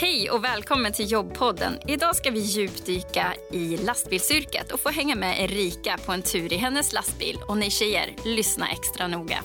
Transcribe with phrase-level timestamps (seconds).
[0.00, 1.78] Hej och välkommen till jobbpodden.
[1.86, 6.56] Idag ska vi djupdyka i lastbilsyrket och få hänga med Erika på en tur i
[6.56, 7.38] hennes lastbil.
[7.48, 9.42] Och ni tjejer, lyssna extra noga.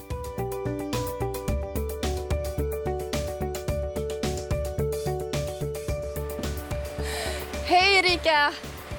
[7.65, 8.53] Hej Erika!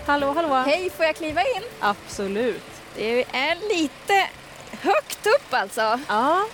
[0.07, 0.55] Hallå, hallå.
[0.55, 1.63] Hej, får jag kliva in?
[1.81, 2.65] Absolut.
[2.97, 4.29] Det är lite
[4.71, 6.01] högt upp alltså.
[6.09, 6.45] Ja.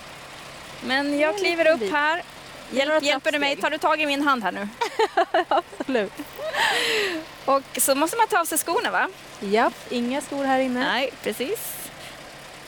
[0.85, 2.32] Men jag kliver upp här.
[2.73, 3.55] Hjälp, hjälper du mig?
[3.55, 4.67] Tar du tag i min hand här nu?
[5.47, 6.13] Absolut.
[7.45, 9.09] Och så måste man ta av sig skorna va?
[9.39, 10.79] Ja, inga skor här inne.
[10.79, 11.89] Nej, precis.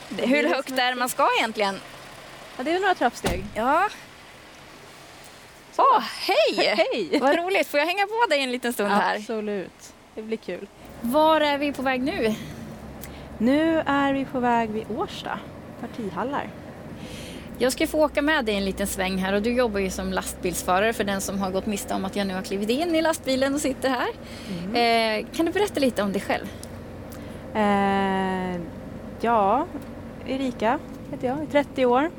[0.08, 1.80] Det Hur det högt är är man ska egentligen?
[2.56, 3.44] Ja, det är några trappsteg.
[3.54, 3.88] Ja.
[5.76, 6.74] Åh, hej!
[6.76, 7.18] Hej!
[7.20, 7.68] Vad roligt.
[7.68, 9.16] Får jag hänga på dig en liten stund här?
[9.16, 9.92] Absolut.
[10.14, 10.66] Det blir kul.
[11.00, 12.34] Var är vi på väg nu?
[13.38, 15.38] Nu är vi på väg vid Årsta
[15.80, 16.50] partihallar.
[17.58, 20.12] Jag ska få åka med dig en liten sväng här och du jobbar ju som
[20.12, 23.02] lastbilsförare för den som har gått miste om att jag nu har klivit in i
[23.02, 24.08] lastbilen och sitter här.
[24.74, 26.46] Eh, kan du berätta lite om dig själv?
[27.54, 28.60] Eh,
[29.20, 29.66] ja,
[30.26, 30.78] Erika
[31.10, 32.10] heter jag, är 30 år.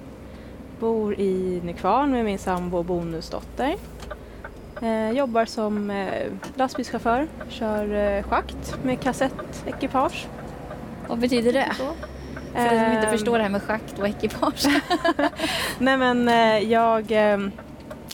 [0.79, 3.75] Bor i Nykvarn med min sambo och bonusdotter.
[4.81, 10.27] Eh, jobbar som eh, lastbilschaufför, kör eh, schakt med kassettekipage.
[11.07, 11.71] Vad betyder det?
[11.77, 11.93] Så.
[12.53, 14.67] För den som inte Ehm, förstår det här med schakt och ekipage.
[15.79, 17.39] Nej men eh, jag eh,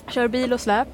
[0.07, 0.87] kör bil och släp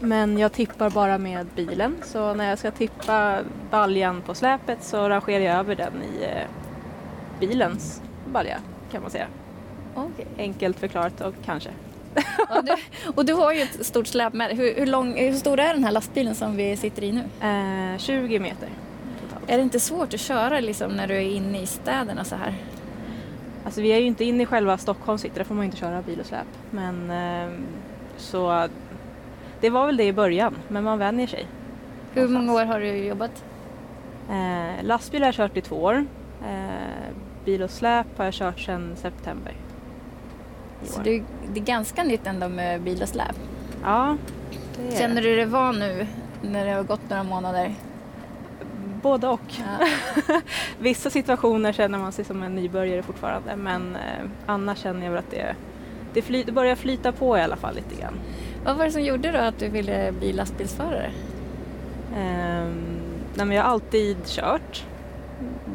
[0.00, 3.38] men jag tippar bara med bilen så när jag ska tippa
[3.70, 6.48] baljan på släpet så rangerar jag över den i eh,
[7.40, 8.58] bilens balja
[8.92, 9.26] kan man säga.
[9.94, 10.26] Okej.
[10.38, 11.70] Enkelt förklarat och kanske.
[12.48, 12.74] Ja, du,
[13.14, 15.84] och du har ju ett stort släp med hur, hur, lång, hur stor är den
[15.84, 17.20] här lastbilen som vi sitter i nu?
[17.48, 18.68] Eh, 20 meter
[19.22, 19.50] totalt.
[19.50, 22.54] Är det inte svårt att köra liksom när du är inne i städerna så här?
[23.64, 25.76] Alltså vi är ju inte inne i själva Stockholm city, där får man ju inte
[25.76, 26.46] köra bil och släp.
[26.70, 27.58] Men eh,
[28.16, 28.68] så
[29.60, 31.46] det var väl det i början men man vänjer sig.
[32.12, 33.44] Hur många år har du jobbat?
[34.30, 36.06] Eh, lastbil har jag kört i två år.
[36.42, 37.14] Eh,
[37.44, 39.52] bil och släp har jag kört sedan september.
[40.82, 43.36] Så du, det är ganska nytt ändå med bil och släp.
[43.82, 44.16] Ja,
[44.76, 46.06] det Känner du dig van nu
[46.42, 47.74] när det har gått några månader?
[49.04, 49.40] Både och.
[49.48, 49.86] Ja.
[50.78, 55.18] Vissa situationer känner man sig som en nybörjare fortfarande men eh, annars känner jag väl
[55.18, 55.56] att det,
[56.14, 58.14] det, fly, det börjar flyta på i alla fall lite grann.
[58.64, 61.10] Vad var det som gjorde då att du ville bli lastbilsförare?
[62.16, 62.98] Ehm,
[63.34, 64.84] nej, men jag har alltid kört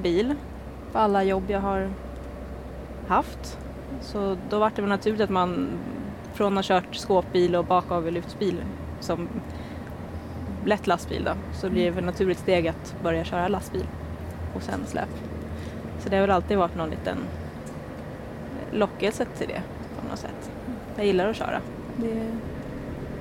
[0.03, 0.35] bil
[0.91, 1.89] på alla jobb jag har
[3.07, 3.57] haft.
[4.01, 5.67] Så då var det väl naturligt att man
[6.33, 8.55] från att ha kört skåpbil och bakavellyftsbil
[8.99, 9.29] som
[10.65, 13.87] lätt lastbil då, så blir det väl naturligt steg att börja köra lastbil
[14.55, 15.09] och sen släp.
[15.99, 17.17] Så det har väl alltid varit någon liten
[18.71, 19.61] lockelse till det
[20.01, 20.51] på något sätt.
[20.95, 21.61] Jag gillar att köra.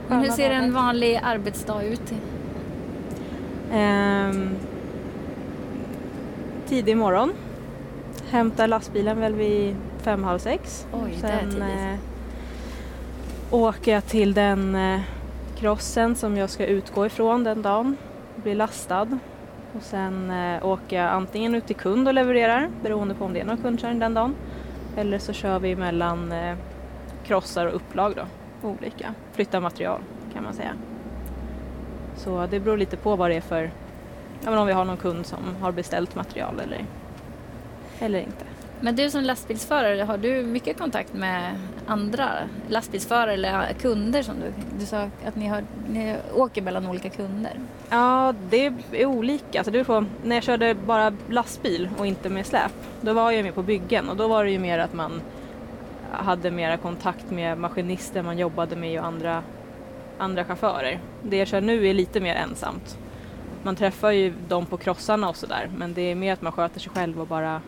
[0.09, 2.13] Men hur ser en vanlig arbetsdag ut?
[3.73, 4.51] Ehm,
[6.69, 7.33] tidig morgon.
[8.31, 10.87] Hämtar lastbilen väl vid fem, halv sex.
[10.93, 11.63] Oj, det är tidigt.
[11.63, 11.95] eh,
[13.51, 15.01] åker jag till den eh,
[15.59, 17.97] krossen som jag ska utgå ifrån den dagen.
[18.37, 19.19] Blir lastad.
[19.77, 23.41] Och sen eh, åker jag antingen ut till kund och levererar beroende på om det
[23.41, 24.35] är någon kundkörning den dagen.
[24.97, 26.57] Eller så kör vi mellan eh,
[27.25, 28.23] krossar och upplag då.
[28.69, 29.15] Olika.
[29.33, 30.01] Flyttar material
[30.33, 30.73] kan man säga.
[32.17, 33.71] Så det beror lite på vad det är för,
[34.45, 36.85] ja, men om vi har någon kund som har beställt material eller,
[37.99, 38.45] eller inte.
[38.81, 41.55] Men du som lastbilsförare, har du mycket kontakt med
[41.87, 42.29] andra
[42.69, 47.53] lastbilsförare eller kunder som du, du sa att ni, har, ni åker mellan olika kunder?
[47.91, 49.59] Ja, det är olika.
[49.59, 53.31] Alltså det beror på, när jag körde bara lastbil och inte med släp, då var
[53.31, 55.21] jag med på byggen och då var det ju mer att man
[56.13, 59.43] hade mera kontakt med maskinister man jobbade med och andra,
[60.19, 61.01] andra chaufförer.
[61.23, 62.99] Det jag kör nu är lite mer ensamt.
[63.63, 66.81] Man träffar ju dem på krossarna och sådär men det är mer att man sköter
[66.81, 67.61] sig själv och bara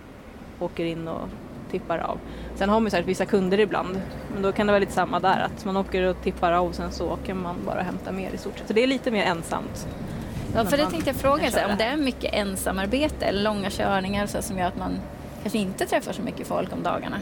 [0.62, 1.28] åker in och
[1.71, 2.19] tippar av.
[2.54, 4.00] Sen har man ju säkert vissa kunder ibland
[4.32, 6.75] men då kan det vara lite samma där att man åker och tippar av och
[6.75, 8.67] sen så åker man bara och hämtar mer i stort sett.
[8.67, 9.88] Så det är lite mer ensamt.
[10.55, 14.26] Ja, för det tänkte jag fråga, så om det är mycket ensamarbete eller långa körningar
[14.26, 14.99] så som gör att man
[15.43, 17.17] kanske inte träffar så mycket folk om dagarna.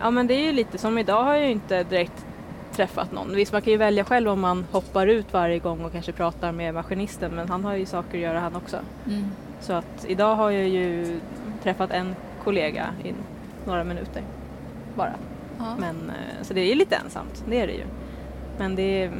[0.00, 2.26] Ja men det är ju lite som idag har jag ju inte direkt
[2.72, 3.34] träffat någon.
[3.34, 6.52] Visst man kan ju välja själv om man hoppar ut varje gång och kanske pratar
[6.52, 8.76] med maskinisten men han har ju saker att göra han också.
[9.06, 9.30] Mm.
[9.60, 11.20] Så att idag har jag ju
[11.62, 12.14] träffat en
[12.44, 13.14] kollega i
[13.66, 14.22] några minuter
[14.96, 15.14] bara.
[15.58, 15.76] Ja.
[15.78, 17.84] Men, eh, så det är ju lite ensamt, det är det ju.
[18.58, 19.12] Men det är,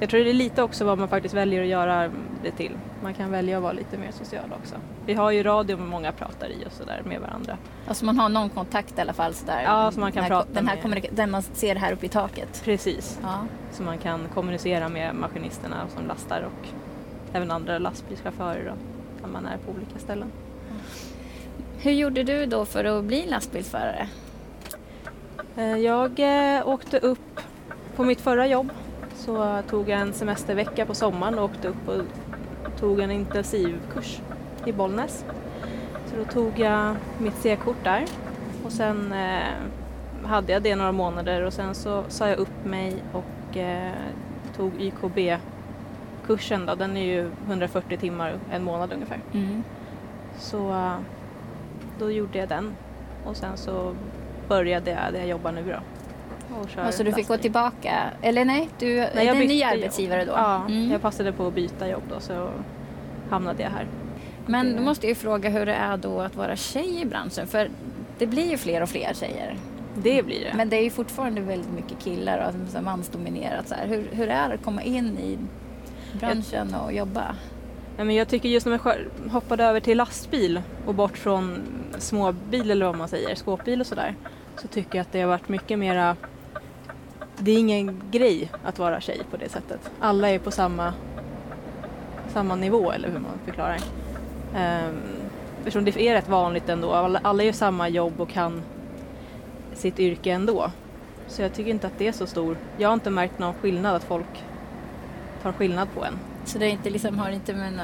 [0.00, 2.10] Jag tror det är lite också vad man faktiskt väljer att göra
[2.42, 2.72] det till.
[3.02, 4.74] Man kan välja att vara lite mer social också.
[5.06, 7.56] Vi har ju radio med många pratar i och sådär med varandra.
[7.88, 9.62] Alltså man har någon kontakt i alla fall sådär.
[9.64, 12.06] Ja, så man kan den här, prata den här med- Den man ser här uppe
[12.06, 12.62] i taket.
[12.64, 13.18] Precis.
[13.22, 13.38] Ja.
[13.72, 16.68] Så man kan kommunicera med maskinisterna som lastar och
[17.32, 18.74] även andra lastbilschaufförer då,
[19.22, 20.32] när man är på olika ställen.
[21.82, 24.08] Hur gjorde du då för att bli lastbilsförare?
[25.56, 27.40] Eh, Jag eh, åkte upp
[27.96, 28.70] på mitt förra jobb
[29.14, 32.02] så tog jag en semestervecka på sommaren och åkte upp och
[32.78, 34.20] tog en intensivkurs
[34.66, 35.24] i Bollnäs.
[36.06, 38.04] Så då tog jag mitt C-kort där
[38.64, 42.96] och sen eh, hade jag det några månader och sen så sa jag upp mig
[43.12, 43.56] och
[44.56, 46.74] tog YKB-kursen då.
[46.74, 49.20] Den är ju 140 timmar en månad ungefär.
[49.32, 49.62] Mm.
[50.38, 50.92] Så
[52.02, 52.72] då gjorde jag den
[53.26, 53.94] och sen så
[54.48, 55.78] började jag där jag jobbar nu då.
[56.60, 60.18] Och kör Alltså du fick gå tillbaka, eller nej, du Nej, är en ny arbetsgivare
[60.20, 60.28] jobb.
[60.28, 60.34] då?
[60.36, 60.90] Ja, Mm.
[60.90, 62.48] jag passade på att byta jobb då så
[63.30, 63.86] hamnade jag här.
[64.46, 67.46] Men då måste jag ju fråga hur det är då att vara tjej i branschen
[67.46, 67.70] för
[68.18, 69.56] det blir ju fler och fler tjejer.
[69.94, 70.56] Det blir det.
[70.56, 73.68] Men det är ju fortfarande väldigt mycket killar och så mansdominerat.
[73.68, 73.86] Så här.
[73.86, 75.38] Hur, hur är det att komma in i
[76.18, 77.34] branschen och jobba?
[77.96, 81.58] Nej, men jag tycker just när man hoppade över till lastbil och bort från
[81.98, 84.14] småbil eller vad man säger, skåpbil och sådär,
[84.56, 86.16] så tycker jag att det har varit mycket mera
[87.38, 89.90] det är ingen grej att vara tjej på det sättet.
[90.00, 90.94] Alla är på samma,
[92.32, 93.78] samma nivå eller hur man förklarar.
[94.54, 95.00] Um,
[95.58, 96.92] eftersom det är rätt vanligt ändå.
[96.92, 98.62] Alla, alla gör samma jobb och kan
[99.74, 100.70] sitt yrke ändå.
[101.28, 102.56] Så jag tycker inte att det är så stor.
[102.78, 104.44] Jag har inte märkt någon skillnad att folk
[105.42, 106.18] tar skillnad på en.
[106.52, 107.80] Så det är inte liksom, har inte med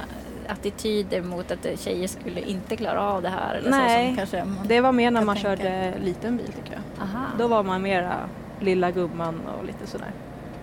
[0.48, 3.54] attityder mot att tjejer skulle inte klara av det här?
[3.54, 5.56] Eller Så Nej, som kanske man, Det var mer när man tänker.
[5.56, 7.04] körde liten bil tycker jag.
[7.08, 7.24] Aha.
[7.38, 8.14] Då var man mera
[8.60, 10.10] lilla gumman och lite sådär.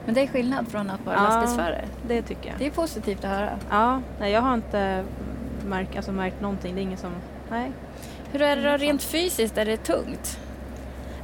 [0.05, 1.23] Men det är skillnad från att vara Ja.
[1.23, 1.85] lastbilsförare?
[2.07, 2.59] Det tycker jag.
[2.59, 3.49] Det är positivt att höra.
[3.69, 5.03] Ja, nej, jag har inte
[5.67, 6.75] märkt, alltså, märkt någonting.
[6.75, 7.11] Det är ingen som,
[7.49, 7.71] nej.
[8.31, 9.57] Hur är det då rent fysiskt?
[9.57, 10.39] Är det tungt?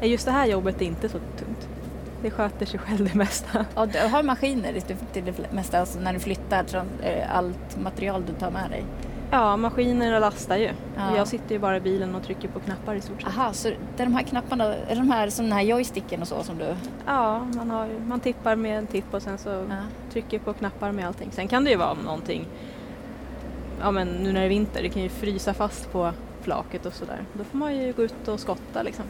[0.02, 1.68] Nej, Just det här jobbet är inte så tungt.
[2.22, 3.66] Det sköter sig själv det mesta.
[3.76, 4.80] Ja, du har maskiner
[5.14, 6.66] till- det mesta, alltså när du flyttar
[7.04, 8.84] eh, allt material du tar med dig?
[9.32, 10.70] Ja, maskinerna lastar ju.
[10.98, 11.16] Ja.
[11.18, 13.38] Jag sitter ju bara i bilen och trycker på knappar i stort sett.
[13.38, 16.28] Aha, så det är de här knapparna, är de här som den här joysticken och
[16.28, 16.76] så som du...
[17.06, 19.76] Ja, man, har man tippar med en tipp och sen så Ja.
[20.12, 21.30] trycker på knappar med allting.
[21.32, 22.46] Sen kan det ju vara om någonting,
[23.82, 26.94] ja men nu när det är vinter, det kan ju frysa fast på flaket och
[26.94, 27.20] sådär.
[27.34, 29.06] Då får man ju gå ut och skotta liksom.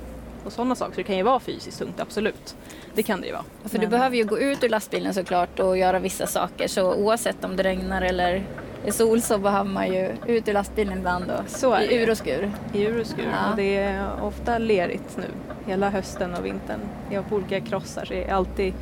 [0.45, 0.91] Och sådana saker.
[0.93, 2.55] Så det kan ju vara fysiskt tungt, absolut.
[2.95, 3.43] Det kan det ju vara.
[3.65, 6.67] För du Men- behöver ju gå ut ur lastbilen såklart och göra vissa saker.
[6.67, 8.43] Så oavsett om det regnar eller
[8.85, 12.17] är sol så behöver man ju ut ur lastbilen ibland och Så i ur och
[12.17, 12.51] skur.
[12.73, 13.23] I ur och skur.
[13.31, 13.49] Ja.
[13.51, 15.23] Och det är ofta lerigt nu.
[15.71, 16.79] Hela hösten och vintern.
[17.09, 18.73] Jag har på olika krossar så det är alltid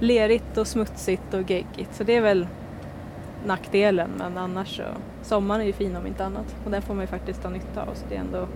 [0.00, 1.94] lerigt och smutsigt och geggigt.
[1.94, 2.46] Så det är väl
[3.46, 4.10] nackdelen.
[4.18, 4.82] Men annars så,
[5.22, 6.56] sommaren är ju fin om inte annat.
[6.64, 7.94] Och den får man ju faktiskt ta nytta av.
[7.94, 8.48] Så det är ändå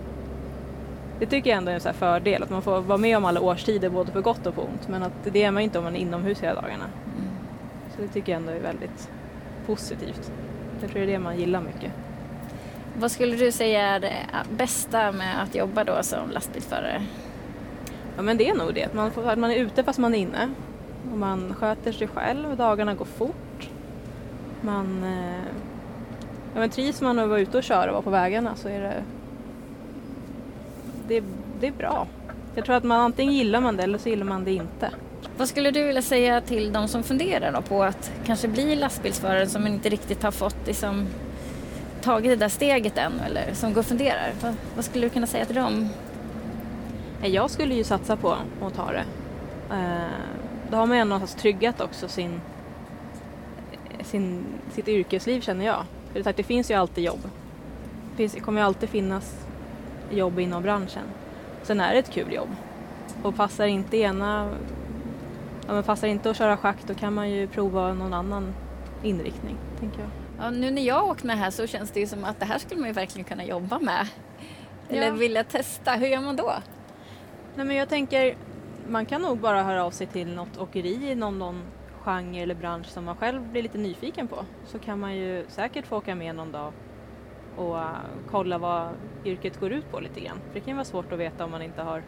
[1.21, 3.25] det tycker jag ändå är en så här fördel, att man får vara med om
[3.25, 4.87] alla årstider både på gott och på ont.
[4.87, 6.83] Men att det är man inte om man är inomhus hela dagarna.
[6.83, 7.29] Mm.
[7.95, 9.09] Så det tycker jag ändå är väldigt
[9.65, 10.31] positivt.
[10.81, 11.91] Jag tror det är det man gillar mycket.
[12.99, 14.13] Vad skulle du säga är det
[14.51, 17.01] bästa med att jobba då som lastbilsförare?
[18.15, 20.13] Ja men det är nog det, att man, får, att man är ute fast man
[20.13, 20.53] är inne.
[21.11, 23.69] Och man sköter sig själv, dagarna går fort.
[24.61, 25.43] Man eh,
[26.53, 28.81] ja, men trivs man att vara ute och köra och vara på vägarna så är
[28.81, 29.03] det,
[31.11, 31.23] det,
[31.59, 32.07] det är bra.
[32.55, 34.89] Jag tror att man antingen gillar man det eller så gillar man det inte.
[35.37, 39.67] Vad skulle du vilja säga till de som funderar på att kanske bli lastbilsförare som
[39.67, 41.07] inte riktigt har fått liksom,
[42.01, 44.31] tagit det där steget än eller som går och funderar?
[44.41, 45.89] Vad, vad skulle du kunna säga till dem?
[47.23, 49.05] Jag skulle ju satsa på att ta det.
[49.75, 50.11] Eh,
[50.71, 52.41] Då har man ju någonstans tryggat också sin,
[54.03, 55.85] sin, sitt yrkesliv känner jag.
[56.07, 57.29] För det, är sagt, det finns ju alltid jobb.
[58.17, 59.45] Det kommer ju alltid finnas
[60.11, 61.03] jobb inom branschen.
[61.63, 62.49] Sen är det ett kul jobb.
[63.23, 64.49] Och passar inte ena,
[65.67, 68.53] ja, men passar inte att köra schakt då kan man ju prova någon annan
[69.03, 70.09] inriktning, tänker jag.
[70.39, 72.45] Ja, nu när jag har åkt med här så känns det ju som att det
[72.45, 74.07] här skulle man ju verkligen kunna jobba med.
[74.89, 75.13] Eller Ja.
[75.13, 75.91] vilja testa.
[75.91, 76.53] Hur gör man då?
[77.55, 78.35] Nej men jag tänker,
[78.89, 81.61] man kan nog bara höra av sig till något åkeri inom någon
[82.03, 84.45] genre eller bransch som man själv blir lite nyfiken på.
[84.65, 86.73] Så kan man ju säkert få åka med någon dag
[87.57, 87.77] och
[88.31, 88.89] kolla vad
[89.25, 90.37] yrket går ut på lite grann.
[90.47, 92.03] För det kan ju vara svårt att veta om man inte har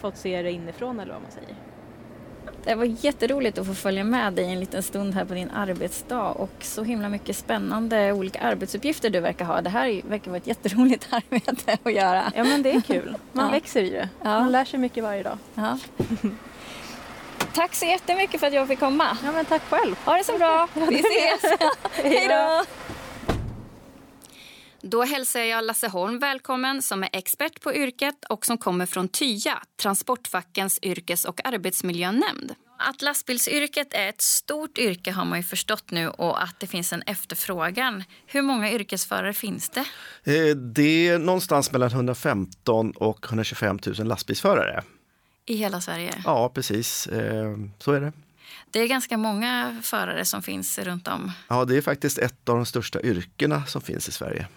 [0.00, 1.54] fått se det inifrån eller vad man säger.
[2.64, 6.22] Det var jätteroligt att få följa med dig en liten stund här på din arbetsdag
[6.28, 9.60] och så himla mycket spännande olika arbetsuppgifter du verkar ha.
[9.60, 12.32] Det här är- verkar vara ett jätteroligt arbete att göra.
[12.36, 13.50] Ja men det är kul, man Ja.
[13.52, 14.08] växer i det.
[14.22, 14.40] Ja.
[14.40, 15.38] Man lär sig mycket varje dag.
[15.54, 15.78] Ja.
[17.54, 19.16] tack så jättemycket för att jag fick komma.
[19.24, 19.96] Ja, men tack själv.
[20.04, 20.68] Ha det så bra.
[20.74, 21.52] Vi ses.
[21.92, 22.64] Hej då.
[24.84, 29.08] Då hälsar jag Lasse Holm välkommen som är expert på yrket och som kommer från
[29.08, 32.54] TYA, Transportfackens yrkes och arbetsmiljönämnd.
[32.78, 36.92] Att lastbilsyrket är ett stort yrke har man ju förstått nu och att det finns
[36.92, 38.04] en efterfrågan.
[38.26, 39.84] Hur många yrkesförare finns det?
[40.32, 44.82] Eh, det är någonstans mellan 115 och 125 000 lastbilsförare.
[45.46, 46.14] I hela Sverige?
[46.24, 47.06] Ja, precis.
[47.06, 48.12] Eh, så är det.
[48.70, 51.32] Det är ganska många förare som finns runt om.
[51.48, 54.48] Ja, det är faktiskt ett av de största yrkena som finns i Sverige.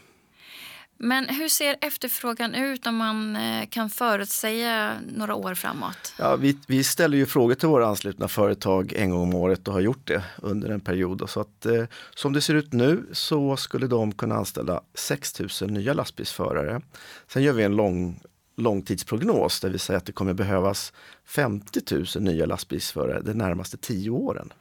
[0.98, 6.14] Men hur ser efterfrågan ut om man eh, kan förutsäga några år framåt?
[6.20, 9.74] Ja, vi, vi ställer ju frågor till våra anslutna företag en gång om året och
[9.74, 11.30] har gjort det under en period.
[11.30, 11.84] Så att, eh,
[12.16, 16.82] som det ser ut nu så skulle de kunna anställa 6 000 nya lastbilsförare.
[17.28, 18.20] Sen gör vi en lång,
[18.58, 20.94] långtidsprognos där vi säger att det kommer behövas
[21.26, 21.82] 50
[22.16, 24.54] 000 nya lastbilsförare de närmaste tio åren.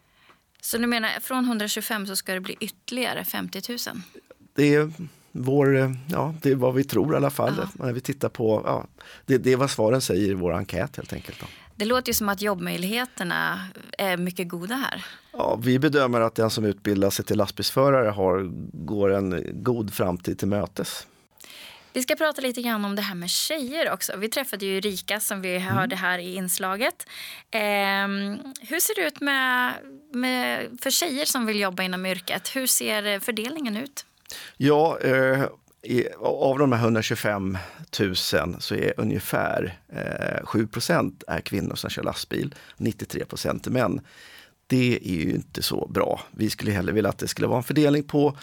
[0.61, 3.79] Så du menar från 125 så ska det bli ytterligare 50 000?
[4.55, 4.93] Det är
[5.37, 7.55] vår, eh, ja, det är vad vi tror i alla fall.
[7.59, 7.85] Ja.
[7.85, 8.87] När vi tittar på, ja,
[9.27, 11.41] det, det är vad svaren säger i vår enkät helt enkelt.
[11.41, 11.47] Då.
[11.77, 13.61] Det låter ju som att jobbmöjligheterna
[13.99, 15.05] är mycket goda här.
[15.33, 18.51] Ja, vi bedömer att den som utbildar sig till lastbilsförare har,
[18.85, 21.07] går en god framtid till mötes.
[21.93, 24.17] Vi ska prata lite grann om det här med tjejer också.
[24.17, 27.07] Vi träffade ju Rika som vi hörde här i inslaget.
[27.51, 29.73] Ehm, hur ser det ut med,
[30.13, 32.57] med, för tjejer som vill jobba inom yrket?
[32.57, 34.07] Hur ser fördelningen ut?
[34.57, 35.45] Ja, eh,
[35.83, 37.59] i, av de här 125
[38.01, 38.17] 000
[38.59, 44.01] så är ungefär eh, 7% är kvinnor som kör lastbil, 93 är män.
[44.67, 46.21] Det är ju inte så bra.
[46.31, 48.37] Vi skulle hellre vilja att det skulle vara en fördelning på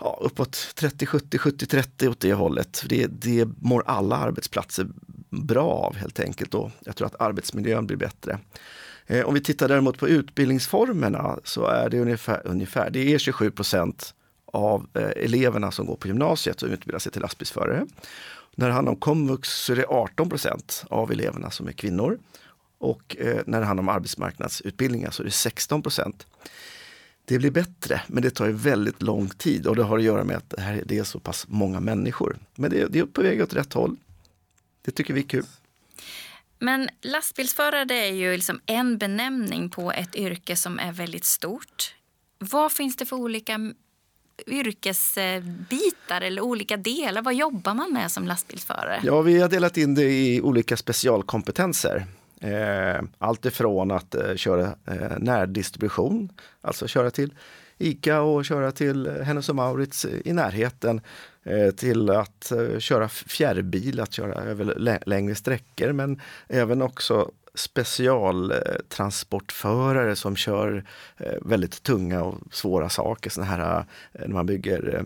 [0.00, 2.84] ja, uppåt 30, 70, 70, 30 åt det hållet.
[2.88, 4.86] Det, det mår alla arbetsplatser
[5.30, 8.38] bra av helt enkelt och jag tror att arbetsmiljön blir bättre.
[9.06, 13.52] Eh, om vi tittar däremot på utbildningsformerna så är det ungefär, ungefär det är 27
[14.52, 17.86] av eh, eleverna som går på gymnasiet och utbildar sig till lastbilsförare.
[18.54, 22.18] När det handlar om komvux så är det 18% av eleverna som är kvinnor.
[22.78, 26.12] Och eh, när det handlar om arbetsmarknadsutbildningar så är det 16%
[27.24, 30.24] Det blir bättre, men det tar ju väldigt lång tid och det har att göra
[30.24, 32.38] med att det, här, det är så pass många människor.
[32.54, 33.96] Men det, det är på väg åt rätt håll.
[34.82, 35.44] Det tycker vi är kul.
[36.58, 41.94] Men lastbilsförare är ju liksom en benämning på ett yrke som är väldigt stort.
[42.38, 43.58] Vad finns det för olika
[44.46, 47.22] yrkesbitar eller olika delar?
[47.22, 49.00] Vad jobbar man med som lastbilsförare?
[49.02, 52.06] Ja, vi har delat in det i olika specialkompetenser.
[52.40, 57.32] Eh, allt ifrån att eh, köra eh, närdistribution, alltså köra till
[57.78, 61.00] ICA och köra till eh, Hennes och Mauritz eh, i närheten
[61.42, 70.36] eh, till att köra fjärrbil, att köra över längre sträckor men även också specialtransportförare som
[70.36, 70.84] kör
[71.16, 73.30] eh, väldigt tunga och svåra saker.
[73.30, 75.04] Såna här när man bygger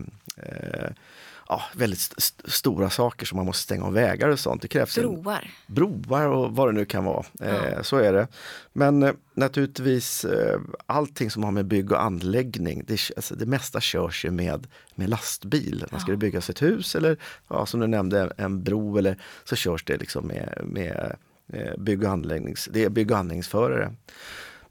[1.53, 4.61] ja, väldigt st stora saker som man måste stänga av vägar och sånt.
[4.61, 5.51] Det krävs broar.
[5.67, 7.25] En, broar och vad det nu kan vara.
[7.39, 7.45] Ja.
[7.45, 8.27] Eh, så är det.
[8.73, 13.81] Men eh, naturligtvis eh, allting som har med bygg och anläggning, det, alltså, det mesta
[13.81, 15.85] körs ju med, med lastbil.
[15.91, 16.17] Man ska ja.
[16.17, 17.17] bygga ett hus eller
[17.47, 21.15] ja, som du nämnde en bro eller så körs det liksom med, med eh,
[21.77, 23.93] bygg och anläggnings, det är bygg och anläggningsförare.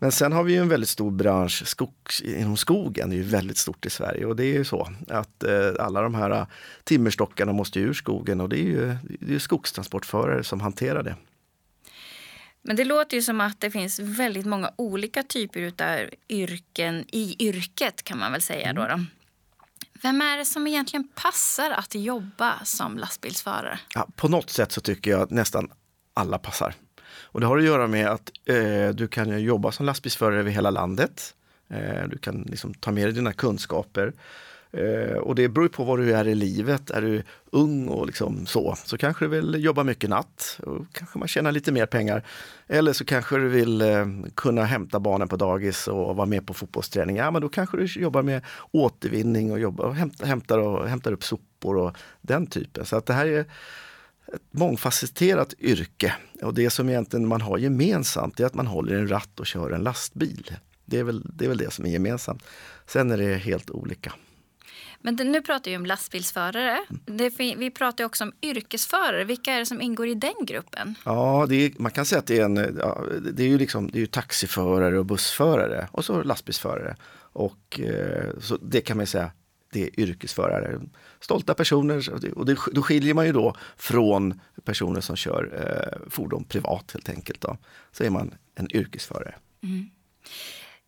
[0.03, 3.59] Men sen har vi en väldigt stor bransch skogs, inom skogen, det är ju väldigt
[3.59, 6.47] stort i Sverige och det är ju så att eh, alla de här eh,
[6.85, 11.17] timmerstockarna måste ur skogen och det är ju det är skogstransportförare som hanterar det.
[12.63, 17.37] Men det låter ju som att det finns väldigt många olika typer av yrken i
[17.39, 18.83] yrket kan man väl säga mm.
[18.83, 19.05] då, då.
[20.03, 23.79] Vem är det som egentligen passar att jobba som lastbilsförare?
[23.95, 25.71] Ja, på något sätt så tycker jag nästan
[26.15, 26.75] alla passar.
[27.33, 30.71] Och det har att göra med att eh, du kan jobba som lastbilsförare över hela
[30.71, 31.35] landet.
[31.69, 34.13] Eh, du kan liksom ta med dig dina kunskaper.
[34.73, 36.91] Eh, och det beror på var du är i livet.
[36.91, 40.59] Är du ung och liksom så, så kanske du vill jobba mycket natt.
[40.63, 42.23] Och kanske man tjänar lite mer pengar.
[42.69, 46.55] Eller så kanske du vill eh, kunna hämta barnen på dagis och vara med på
[46.55, 47.17] fotbollsträning.
[47.17, 51.13] Ja, men då kanske du jobbar med återvinning och, jobba, och hämtar, hämtar, och, hämtar
[51.13, 52.85] upp sopor och den typen.
[52.85, 53.45] Så att det här är
[54.35, 56.15] ett mångfacetterat yrke.
[56.43, 59.71] Och det som egentligen man har gemensamt är att man håller en ratt och kör
[59.71, 60.57] en lastbil.
[60.85, 62.43] Det är väl det, är väl det som är gemensamt.
[62.87, 64.13] Sen är det helt olika.
[65.01, 66.79] Men det, nu pratar vi om lastbilsförare.
[67.07, 69.25] Det, vi pratar också om yrkesförare.
[69.25, 70.95] Vilka är det som ingår i den gruppen?
[71.05, 72.55] Ja, är, man kan säga att det är, en,
[73.35, 76.97] det är ju liksom, det är taxiförare och bussförare och så lastbilsförare.
[77.33, 79.31] Och eh, så det kan man säga
[79.73, 80.81] det är yrkesförare.
[81.21, 86.45] Stolta personer och det, då skiljer man ju då från personer som kör eh, fordon
[86.45, 87.41] privat helt enkelt.
[87.41, 87.57] Då.
[87.93, 89.35] Så är man en yrkesförare.
[89.63, 89.91] Mm.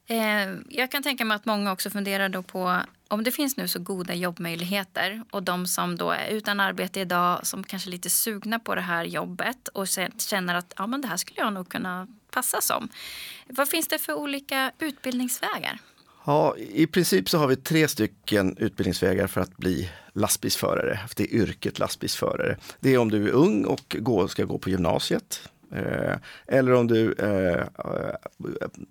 [0.06, 3.68] Eh, jag kan tänka mig att många också funderar då på om det finns nu
[3.68, 8.10] så goda jobbmöjligheter och de som då är utan arbete idag som kanske är lite
[8.10, 9.86] sugna på det här jobbet och
[10.18, 12.88] känner att ja, men det här skulle jag nog kunna passa som.
[13.48, 15.78] Vad finns det för olika utbildningsvägar?
[16.26, 21.00] Ja, I princip så har vi tre stycken utbildningsvägar för att bli lastbilsförare.
[21.16, 22.56] Det är yrket lastbilsförare.
[22.80, 23.96] Det är om du är ung och
[24.28, 25.48] ska gå på gymnasiet.
[25.72, 26.16] Eh,
[26.46, 27.66] eller om du eh,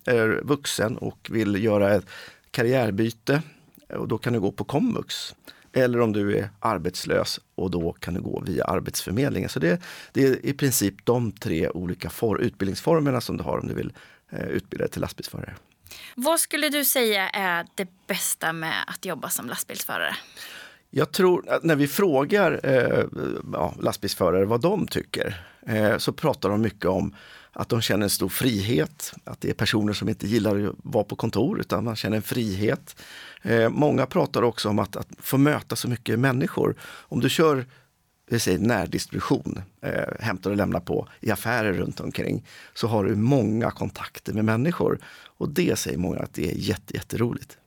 [0.06, 2.06] är vuxen och vill göra ett
[2.52, 3.42] karriärbyte
[3.90, 5.36] och då kan du gå på komvux.
[5.74, 9.50] Eller om du är arbetslös och då kan du gå via Arbetsförmedlingen.
[9.50, 13.68] Så det, det är i princip de tre olika for, utbildningsformerna som du har om
[13.68, 13.94] du vill
[14.30, 15.56] eh, utbilda dig till lastbilsförare.
[16.16, 20.16] Vad skulle du säga är det bästa med att jobba som lastbilsförare?
[20.90, 23.06] Jag tror att när vi frågar eh,
[23.54, 27.16] ja, lastbilsförare vad de tycker eh, så pratar de mycket om
[27.52, 31.04] att de känner en stor frihet, att det är personer som inte gillar att vara
[31.04, 33.02] på kontor utan man känner en frihet.
[33.42, 36.76] Eh, många pratar också om att, att få möta så mycket människor.
[36.82, 37.66] Om du kör
[38.28, 43.16] vi säger närdistribution, eh, hämtar och lämnar på i affärer runt omkring, så har du
[43.16, 45.00] många kontakter med människor.
[45.38, 47.58] Och det säger många att det är jätte, jätteroligt.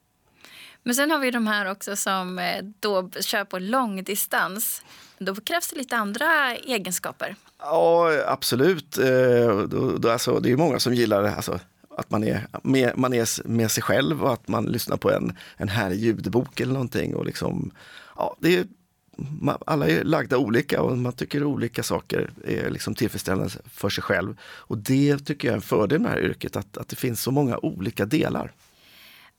[0.83, 4.83] Men sen har vi de här också som eh, då kör på långdistans.
[5.19, 7.37] Då krävs det lite andra egenskaper.
[7.59, 8.99] Ja, absolut.
[8.99, 11.61] Eh, då, då, alltså, det är många som gillar alltså,
[11.99, 15.37] att man är, med, man är med sig själv och att man lyssnar på en,
[15.57, 17.15] en härlig ljudbok eller någonting.
[17.15, 17.71] Och liksom,
[18.17, 18.67] ja, det är,
[19.67, 24.37] alla är lagda olika och man tycker olika saker är liksom tillfredsställande för sig själv.
[24.43, 27.23] Och det tycker jag är en fördel med det här yrket, att, att det finns
[27.23, 28.53] så många olika delar.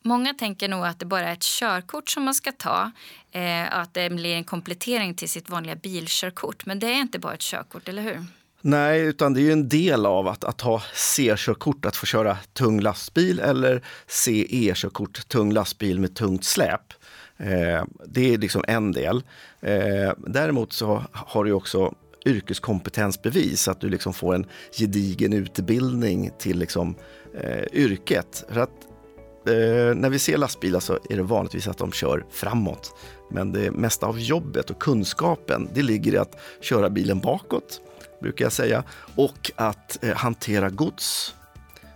[0.03, 2.91] Många tänker nog att det bara är ett körkort som man ska ta
[3.31, 6.65] eh, att det blir en komplettering till sitt vanliga bilkörkort.
[6.65, 8.25] Men det är inte bara ett körkort, eller hur?
[8.61, 12.79] Nej, utan det är en del av att, att ha C-körkort, att få köra tung
[12.79, 16.93] lastbil eller CE-körkort, tung lastbil med tungt släp.
[17.37, 19.23] Eh, det är liksom en del.
[19.61, 21.93] Eh, däremot så har du också
[22.25, 26.95] yrkeskompetensbevis, att du liksom får en gedigen utbildning till liksom,
[27.39, 28.45] eh, yrket.
[28.49, 28.69] För att
[29.47, 32.93] eh, när vi ser lastbilar så är det vanligtvis att de kör framåt.
[33.31, 37.81] Men det mesta av jobbet och kunskapen, det ligger i att köra bilen bakåt,
[38.21, 38.83] brukar jag säga,
[39.15, 41.35] och att eh, hantera gods.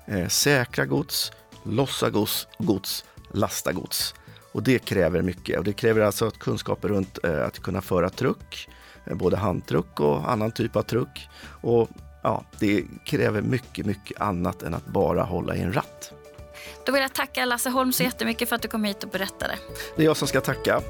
[0.05, 1.31] Eh, säkra gods,
[1.63, 4.13] lossa gods, gods, lasta gods.
[4.51, 5.57] Och det kräver mycket.
[5.57, 8.69] Och det kräver alltså kunskaper runt eh, att kunna föra truck,
[9.05, 11.29] eh, både handtruck och annan typ av truck.
[11.61, 11.89] Och
[12.23, 16.13] ja, det kräver mycket, mycket annat än att bara hålla i en ratt.
[16.85, 19.57] Då vill jag tacka Lasse Holm så jättemycket för att du kom hit och berättade.
[19.95, 20.81] Det är jag som ska tacka.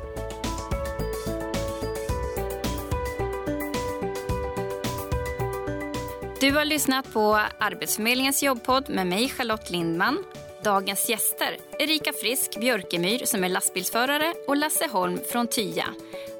[6.39, 10.23] Du har lyssnat på Arbetsförmedlingens jobbpodd med mig Charlotte Lindman.
[10.63, 15.85] Dagens gäster Erika Frisk Björkemyr som är lastbilsförare och Lasse Holm från Tya.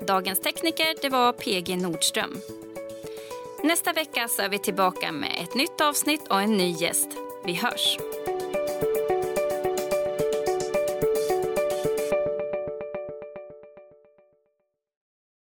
[0.08, 2.38] Dagens tekniker det var PG Nordström.
[3.64, 7.08] Nästa vecka så är vi tillbaka med ett nytt avsnitt och en ny gäst.
[7.46, 7.98] Vi hörs!